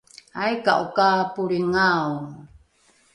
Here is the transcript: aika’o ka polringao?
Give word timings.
aika’o 0.43 0.75
ka 0.95 1.09
polringao? 1.33 2.11